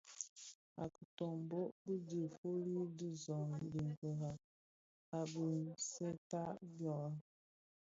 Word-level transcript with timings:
A 0.83 0.85
kitömbö 0.95 1.59
bi 1.83 1.93
dhi 2.07 2.21
fuli 2.37 2.81
di 2.97 3.09
zoň 3.23 3.47
i 3.65 3.67
biňkira 3.71 4.31
a 5.17 5.19
bisèntaï 5.31 6.55
waa. 6.81 7.09